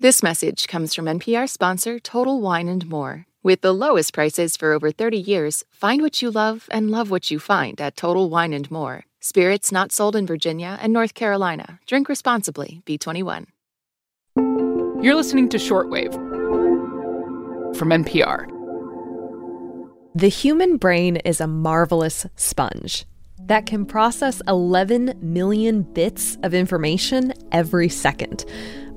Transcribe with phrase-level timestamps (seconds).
[0.00, 3.26] This message comes from NPR sponsor Total Wine and More.
[3.42, 7.32] With the lowest prices for over 30 years, find what you love and love what
[7.32, 9.06] you find at Total Wine and More.
[9.18, 11.80] Spirits not sold in Virginia and North Carolina.
[11.88, 12.80] Drink responsibly.
[12.86, 13.46] B21.
[15.02, 16.14] You're listening to Shortwave
[17.76, 18.46] from NPR.
[20.14, 23.04] The human brain is a marvelous sponge
[23.46, 28.44] that can process 11 million bits of information every second.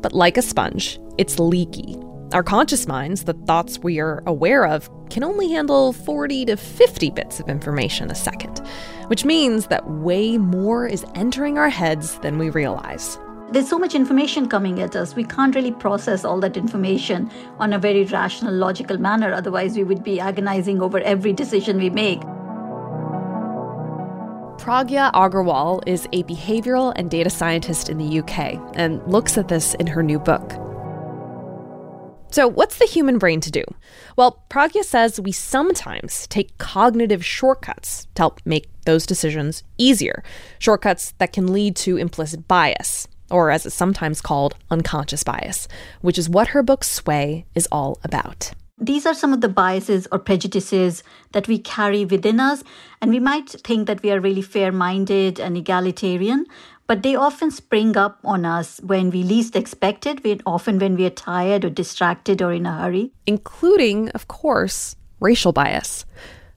[0.02, 1.98] But like a sponge, it's leaky.
[2.34, 7.10] Our conscious minds, the thoughts we are aware of, can only handle 40 to 50
[7.12, 8.60] bits of information a second,
[9.08, 13.20] which means that way more is entering our heads than we realize.
[13.52, 15.14] There's so much information coming at us.
[15.14, 17.30] We can't really process all that information
[17.60, 19.34] on a very rational, logical manner.
[19.34, 22.22] Otherwise, we would be agonizing over every decision we make.
[24.62, 29.74] Pragya Agarwal is a behavioral and data scientist in the UK and looks at this
[29.74, 30.52] in her new book.
[32.30, 33.64] So, what's the human brain to do?
[34.18, 40.24] Well, Pragya says we sometimes take cognitive shortcuts to help make those decisions easier,
[40.60, 45.68] shortcuts that can lead to implicit bias, or as it's sometimes called, unconscious bias,
[46.02, 48.52] which is what her book Sway is all about.
[48.82, 52.64] These are some of the biases or prejudices that we carry within us.
[53.00, 56.48] And we might think that we are really fair minded and egalitarian,
[56.88, 61.06] but they often spring up on us when we least expect it, often when we
[61.06, 63.12] are tired or distracted or in a hurry.
[63.28, 66.06] Including, of course, racial bias.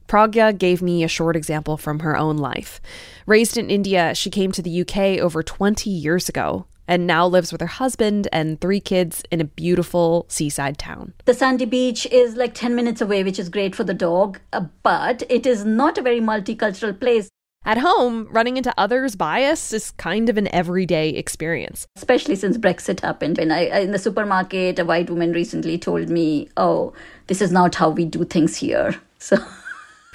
[0.07, 2.81] Pragya gave me a short example from her own life.
[3.27, 7.51] Raised in India, she came to the UK over 20 years ago and now lives
[7.51, 11.13] with her husband and three kids in a beautiful seaside town.
[11.25, 14.65] The sandy beach is like 10 minutes away, which is great for the dog, uh,
[14.83, 17.29] but it is not a very multicultural place.
[17.67, 21.87] At home, running into others' bias is kind of an everyday experience.
[21.95, 23.39] Especially since Brexit happened.
[23.39, 26.93] When I in the supermarket, a white woman recently told me, "Oh,
[27.25, 29.37] this is not how we do things here." So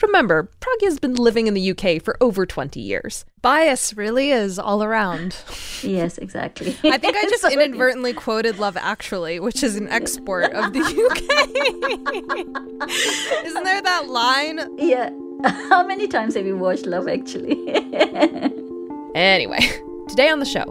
[0.03, 3.25] Remember, Pragya's been living in the UK for over 20 years.
[3.43, 5.37] Bias really is all around.
[5.83, 6.77] yes, exactly.
[6.85, 11.21] I think I just inadvertently quoted Love Actually, which is an export of the UK.
[13.47, 14.79] Isn't there that line?
[14.79, 15.11] Yeah.
[15.45, 17.69] How many times have you watched Love Actually?
[19.15, 19.61] anyway,
[20.09, 20.65] today on the show,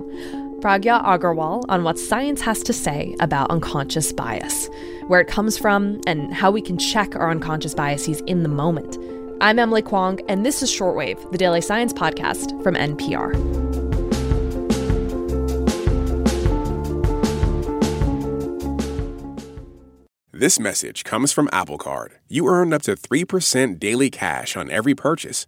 [0.62, 4.70] Pragya Agarwal on what science has to say about unconscious bias,
[5.08, 8.98] where it comes from, and how we can check our unconscious biases in the moment.
[9.42, 13.32] I'm Emily Kwong, and this is Shortwave, the daily science podcast from NPR.
[20.34, 22.16] This message comes from Apple Card.
[22.28, 25.48] You earn up to 3% daily cash on every purchase.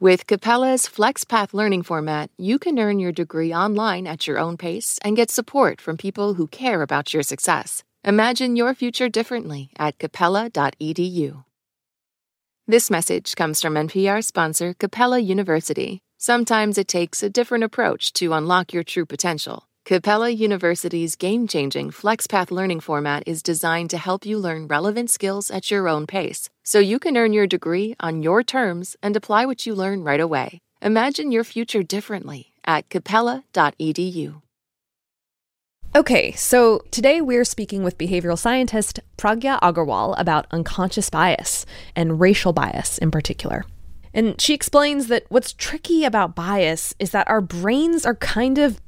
[0.00, 4.96] With Capella's FlexPath learning format, you can earn your degree online at your own pace
[5.02, 7.82] and get support from people who care about your success.
[8.04, 11.42] Imagine your future differently at capella.edu.
[12.68, 15.98] This message comes from NPR sponsor Capella University.
[16.16, 19.67] Sometimes it takes a different approach to unlock your true potential.
[19.88, 25.50] Capella University's game changing FlexPath learning format is designed to help you learn relevant skills
[25.50, 29.46] at your own pace, so you can earn your degree on your terms and apply
[29.46, 30.60] what you learn right away.
[30.82, 34.42] Imagine your future differently at capella.edu.
[35.96, 41.64] Okay, so today we're speaking with behavioral scientist Pragya Agarwal about unconscious bias
[41.96, 43.64] and racial bias in particular.
[44.12, 48.82] And she explains that what's tricky about bias is that our brains are kind of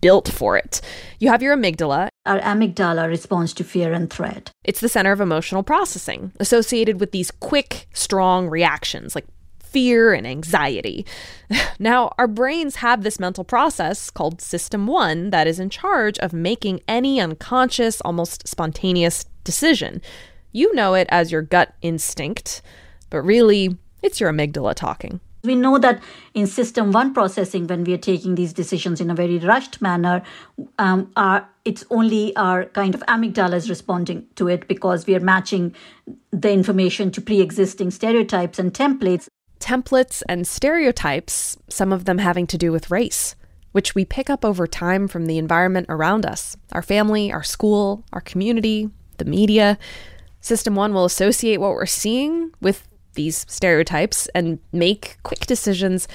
[0.00, 0.80] built for it.
[1.18, 2.08] You have your amygdala.
[2.24, 4.50] Our amygdala responds to fear and threat.
[4.64, 9.26] It's the center of emotional processing, associated with these quick, strong reactions like
[9.60, 11.06] fear and anxiety.
[11.78, 16.32] Now, our brains have this mental process called System 1 that is in charge of
[16.32, 20.00] making any unconscious, almost spontaneous decision.
[20.52, 22.62] You know it as your gut instinct,
[23.10, 25.20] but really, it's your amygdala talking.
[25.46, 26.02] We know that
[26.34, 30.22] in system one processing, when we are taking these decisions in a very rushed manner,
[30.78, 35.20] um, our, it's only our kind of amygdala is responding to it because we are
[35.20, 35.74] matching
[36.30, 39.28] the information to pre existing stereotypes and templates.
[39.60, 43.34] Templates and stereotypes, some of them having to do with race,
[43.72, 48.04] which we pick up over time from the environment around us our family, our school,
[48.12, 49.78] our community, the media.
[50.40, 56.06] System 1 will associate what we're seeing with these stereotypes and make quick decisions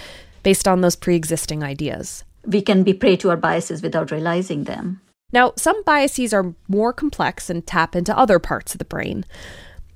[0.44, 2.24] based on those pre existing ideas.
[2.45, 5.01] We can be prey to our biases without realizing them.
[5.33, 9.25] Now, some biases are more complex and tap into other parts of the brain.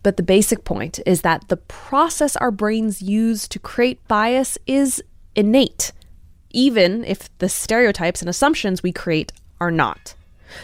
[0.04, 5.02] But the basic point is that the process our brains use to create bias is
[5.36, 5.92] innate,
[6.52, 10.14] even if the stereotypes and assumptions we create are not.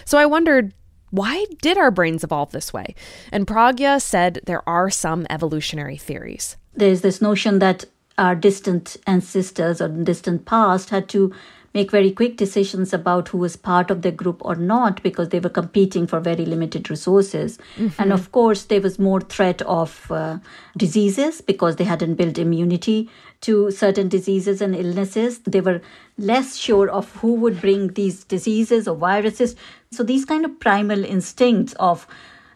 [0.06, 0.74] So I wondered
[1.12, 2.96] why did our brains evolve this way?
[3.32, 6.58] And Pragya said there are some evolutionary theories.
[6.74, 7.86] There's this notion that
[8.18, 11.34] our distant ancestors or distant past had to
[11.74, 15.40] make very quick decisions about who was part of the group or not because they
[15.40, 17.58] were competing for very limited resources.
[17.78, 18.02] Mm-hmm.
[18.02, 20.40] And of course, there was more threat of uh,
[20.78, 23.10] diseases because they hadn't built immunity
[23.42, 25.40] to certain diseases and illnesses.
[25.40, 25.82] They were
[26.18, 29.56] less sure of who would bring these diseases or viruses.
[29.94, 32.08] So these kind of primal instincts of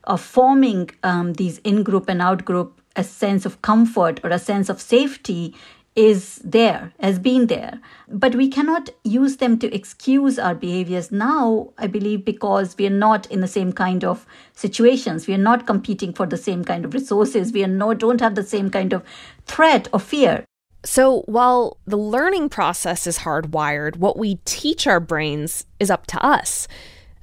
[0.06, 4.80] of forming um, these in-group and out-group a sense of comfort or a sense of
[4.80, 5.56] safety
[5.96, 7.80] is there, has been there.
[8.08, 12.92] But we cannot use them to excuse our behaviors now, I believe, because we are
[12.92, 15.26] not in the same kind of situations.
[15.26, 17.52] We are not competing for the same kind of resources.
[17.52, 19.04] We are not, don't have the same kind of
[19.48, 20.46] threat or fear.
[20.84, 26.24] So while the learning process is hardwired, what we teach our brains is up to
[26.24, 26.68] us.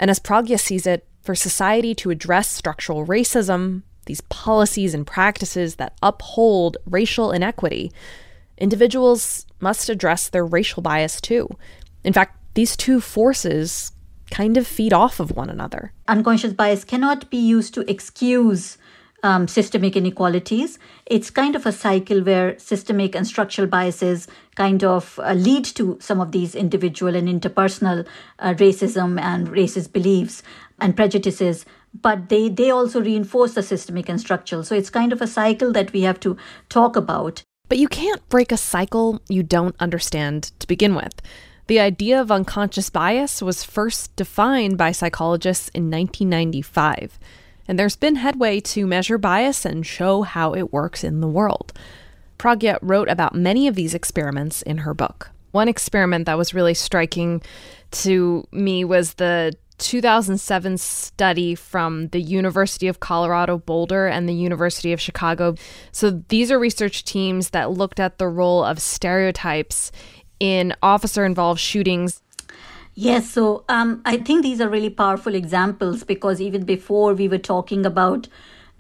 [0.02, 5.76] And as Pragya sees it, for society to address structural racism, these policies and practices
[5.76, 7.92] that uphold racial inequity,
[8.58, 11.48] individuals must address their racial bias too.
[12.02, 13.92] In fact, these two forces
[14.32, 15.92] kind of feed off of one another.
[16.08, 18.78] Unconscious bias cannot be used to excuse
[19.22, 20.78] um, systemic inequalities.
[21.06, 25.98] It's kind of a cycle where systemic and structural biases kind of uh, lead to
[26.00, 28.06] some of these individual and interpersonal
[28.38, 30.42] uh, racism and racist beliefs
[30.80, 31.64] and prejudices
[32.00, 35.70] but they they also reinforce the systemic and structural so it's kind of a cycle
[35.72, 36.36] that we have to
[36.70, 37.42] talk about
[37.72, 41.22] but you can't break a cycle you don't understand to begin with.
[41.68, 47.18] The idea of unconscious bias was first defined by psychologists in 1995,
[47.66, 51.72] and there's been headway to measure bias and show how it works in the world.
[52.38, 55.30] Pragya wrote about many of these experiments in her book.
[55.52, 57.42] One experiment that was really striking
[57.92, 64.92] to me was the 2007 study from the University of Colorado Boulder and the University
[64.92, 65.54] of Chicago.
[65.90, 69.92] So these are research teams that looked at the role of stereotypes
[70.40, 72.21] in officer involved shootings.
[72.94, 77.38] Yes, so um, I think these are really powerful examples because even before we were
[77.38, 78.28] talking about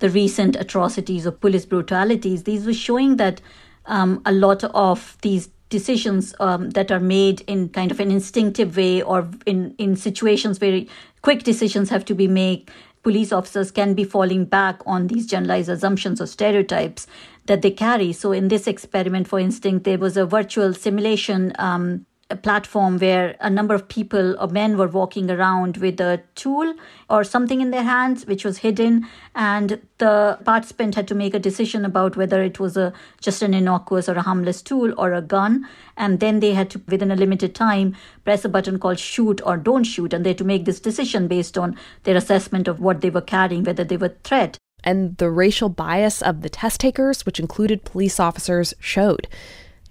[0.00, 3.40] the recent atrocities of police brutalities, these were showing that
[3.86, 8.76] um, a lot of these decisions um, that are made in kind of an instinctive
[8.76, 10.84] way or in, in situations where
[11.22, 12.70] quick decisions have to be made
[13.02, 17.06] police officers can be falling back on these generalized assumptions or stereotypes
[17.46, 18.12] that they carry.
[18.12, 23.36] So in this experiment for instance there was a virtual simulation um, a platform where
[23.40, 26.74] a number of people or men were walking around with a tool
[27.10, 31.38] or something in their hands which was hidden and the participant had to make a
[31.38, 35.20] decision about whether it was a just an innocuous or a harmless tool or a
[35.20, 35.68] gun.
[35.96, 37.94] And then they had to within a limited time
[38.24, 41.28] press a button called shoot or don't shoot and they had to make this decision
[41.28, 44.56] based on their assessment of what they were carrying whether they were threat.
[44.82, 49.28] And the racial bias of the test takers which included police officers showed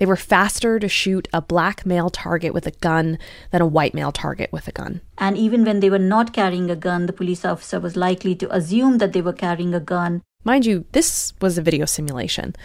[0.01, 3.19] they were faster to shoot a black male target with a gun
[3.51, 4.99] than a white male target with a gun.
[5.19, 8.51] And even when they were not carrying a gun, the police officer was likely to
[8.51, 10.23] assume that they were carrying a gun.
[10.43, 12.55] Mind you, this was a video simulation,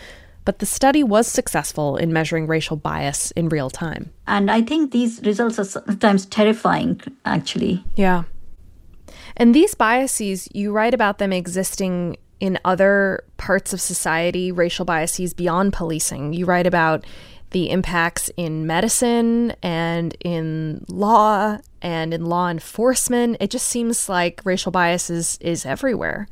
[0.46, 4.14] but the study was successful in measuring racial bias in real time.
[4.26, 7.84] And I think these results are sometimes terrifying, actually.
[7.96, 8.22] Yeah.
[9.36, 15.34] And these biases, you write about them existing in other parts of society, racial biases
[15.34, 16.32] beyond policing.
[16.32, 17.04] You write about
[17.50, 23.36] the impacts in medicine and in law and in law enforcement.
[23.40, 26.28] It just seems like racial bias is, is everywhere.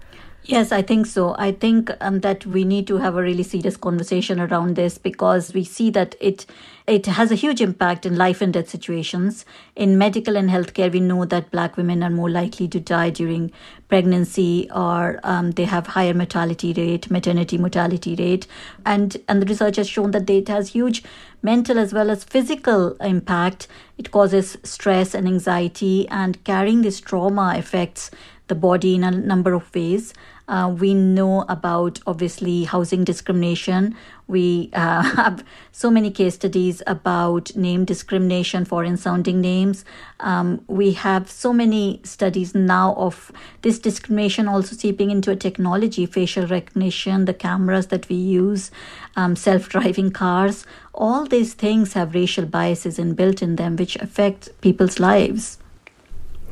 [0.46, 1.34] Yes, I think so.
[1.38, 5.54] I think um, that we need to have a really serious conversation around this because
[5.54, 6.44] we see that it
[6.86, 9.46] it has a huge impact in life and death situations.
[9.74, 13.52] In medical and healthcare, we know that Black women are more likely to die during
[13.88, 18.46] pregnancy, or um, they have higher mortality rate, maternity mortality rate,
[18.84, 21.02] and and the research has shown that it has huge
[21.40, 23.66] mental as well as physical impact.
[23.96, 28.10] It causes stress and anxiety, and carrying this trauma affects
[28.48, 30.12] the body in a number of ways.
[30.46, 33.96] Uh, we know about obviously housing discrimination.
[34.26, 39.84] We uh, have so many case studies about name discrimination, foreign sounding names.
[40.20, 43.32] Um, we have so many studies now of
[43.62, 48.70] this discrimination also seeping into a technology, facial recognition, the cameras that we use,
[49.16, 50.66] um, self driving cars.
[50.92, 55.58] All these things have racial biases inbuilt in them, which affect people's lives.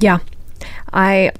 [0.00, 0.18] Yeah.
[0.92, 1.32] I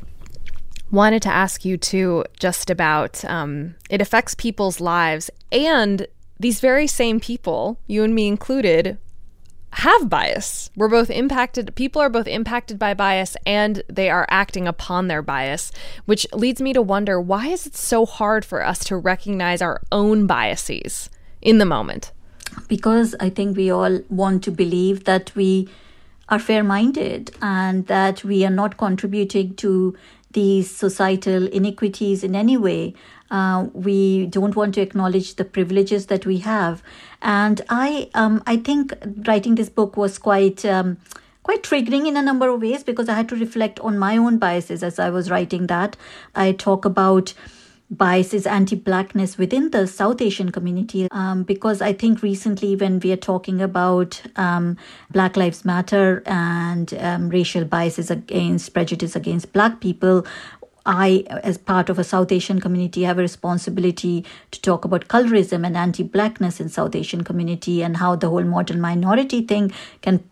[0.93, 5.31] wanted to ask you too just about um, it affects people's lives.
[5.51, 6.07] And
[6.39, 8.99] these very same people you and me included
[9.77, 10.71] have bias.
[10.77, 15.23] We're both impacted people are both impacted by bias and they are acting upon their
[15.23, 15.73] bias
[16.05, 19.81] which leads me to wonder why is it so hard for us to recognize our
[19.91, 21.09] own biases
[21.41, 22.13] in the moment?
[22.69, 25.71] Because i think we all want to believe that we
[26.29, 29.97] are fair minded and that we are not contributing to
[30.33, 32.95] these societal inequities in any way.
[33.31, 36.83] Uh, we don't want to acknowledge the privileges that we have,
[37.23, 38.93] and I, um, I think
[39.27, 40.65] writing this book was quite.
[40.65, 40.99] Um,
[41.45, 44.39] quite triggering in a number of ways because I had to reflect on my own
[44.39, 45.97] biases as I was writing that.
[46.37, 47.35] I talk about
[47.93, 51.07] biases, anti blackness within the South Asian community.
[51.11, 54.77] Um, because I think recently, when we are talking about um,
[55.11, 60.27] Black Lives Matter and um, racial biases against prejudice against Black people,
[60.85, 65.65] I, as part of a South Asian community, have a responsibility to talk about colorism
[65.65, 69.71] and anti-blackness in South Asian community and how the whole modern minority thing
[70.01, 70.25] can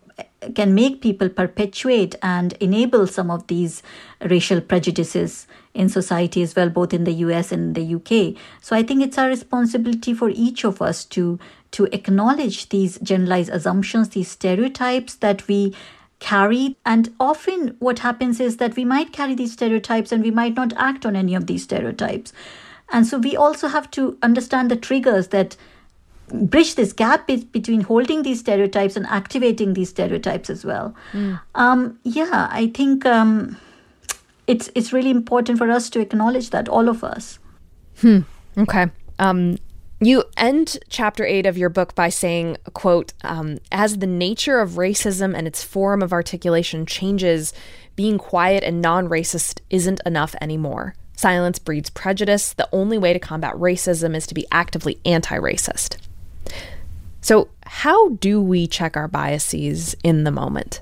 [0.55, 3.83] can make people perpetuate and enable some of these
[4.29, 8.41] racial prejudices in society as well, both in the US and the UK.
[8.61, 11.39] So I think it's our responsibility for each of us to
[11.71, 15.73] to acknowledge these generalized assumptions, these stereotypes that we
[16.19, 16.75] carry.
[16.85, 20.73] And often what happens is that we might carry these stereotypes and we might not
[20.75, 22.33] act on any of these stereotypes.
[22.91, 25.55] And so we also have to understand the triggers that
[26.33, 30.95] bridge this gap between holding these stereotypes and activating these stereotypes as well.
[31.13, 31.39] Mm.
[31.55, 33.57] Um, yeah, I think um,
[34.47, 37.39] it's it's really important for us to acknowledge that all of us.
[37.99, 38.19] Hmm.
[38.57, 38.87] Okay.
[39.19, 39.57] Um,
[39.99, 44.71] you end chapter eight of your book by saying, "quote um, As the nature of
[44.71, 47.53] racism and its form of articulation changes,
[47.95, 52.53] being quiet and non-racist isn't enough anymore." Silence breeds prejudice.
[52.53, 55.97] The only way to combat racism is to be actively anti racist.
[57.21, 60.81] So, how do we check our biases in the moment?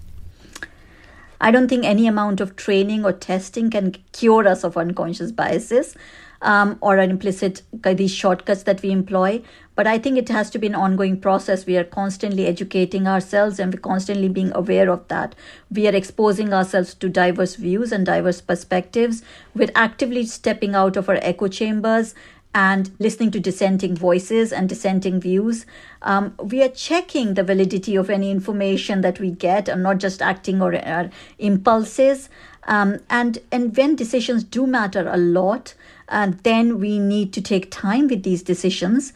[1.41, 5.95] I don't think any amount of training or testing can cure us of unconscious biases
[6.41, 9.41] um, or implicit these shortcuts that we employ.
[9.75, 11.65] But I think it has to be an ongoing process.
[11.65, 15.35] We are constantly educating ourselves and we're constantly being aware of that.
[15.71, 19.23] We are exposing ourselves to diverse views and diverse perspectives.
[19.55, 22.13] We're actively stepping out of our echo chambers
[22.53, 25.65] and listening to dissenting voices and dissenting views.
[26.01, 30.21] Um, we are checking the validity of any information that we get and not just
[30.21, 32.29] acting or our impulses.
[32.63, 35.75] Um, and, and when decisions do matter a lot,
[36.09, 39.13] uh, then we need to take time with these decisions.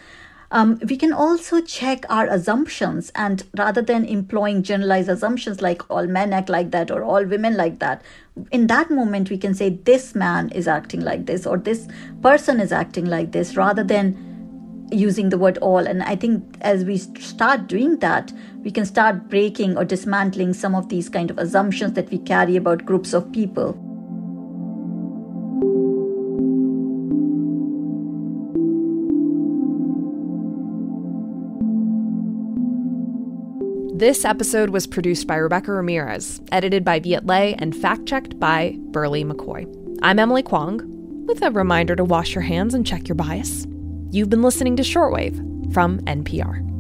[0.53, 6.05] Um, we can also check our assumptions, and rather than employing generalized assumptions like all
[6.05, 8.03] men act like that or all women like that,
[8.51, 11.87] in that moment we can say this man is acting like this or this
[12.21, 14.15] person is acting like this rather than
[14.91, 15.87] using the word all.
[15.87, 18.31] And I think as we start doing that,
[18.63, 22.57] we can start breaking or dismantling some of these kind of assumptions that we carry
[22.57, 23.92] about groups of people.
[34.03, 38.75] This episode was produced by Rebecca Ramirez, edited by Viet Le, and fact checked by
[38.91, 39.65] Berly McCoy.
[40.01, 40.81] I'm Emily Kwong,
[41.25, 43.65] with a reminder to wash your hands and check your bias.
[44.11, 46.72] You've been listening to Shortwave from NPR.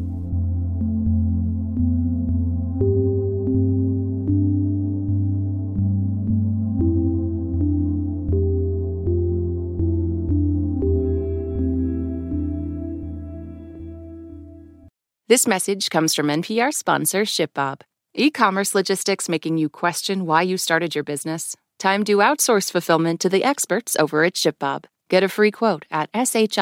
[15.33, 17.81] This message comes from NPR sponsor ShipBob.
[18.13, 21.55] E commerce logistics making you question why you started your business?
[21.79, 24.85] Time to outsource fulfillment to the experts over at ShipBob.
[25.09, 26.53] Get a free quote at shipbob.com.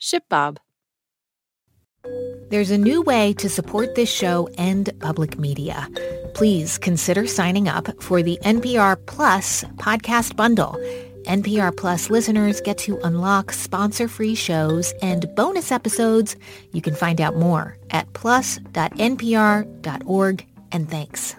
[0.00, 0.56] ShipBob.
[2.50, 5.88] There's a new way to support this show and public media.
[6.34, 10.76] Please consider signing up for the NPR Plus podcast bundle.
[11.30, 16.34] NPR Plus listeners get to unlock sponsor-free shows and bonus episodes.
[16.72, 18.76] You can find out more at plus.npr.org.
[20.72, 21.36] And thanks.